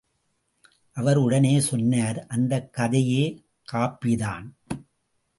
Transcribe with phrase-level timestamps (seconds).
[0.91, 3.45] அவர் உடனே சொன்னார் அந்தக் கதையே
[3.71, 4.49] காப்பிதான்.